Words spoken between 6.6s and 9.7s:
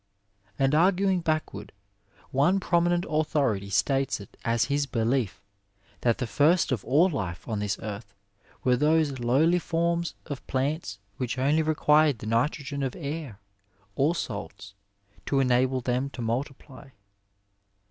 of all life on this earth were those lowly